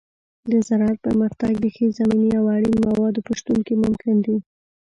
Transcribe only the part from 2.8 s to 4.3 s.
موادو په شتون کې ممکن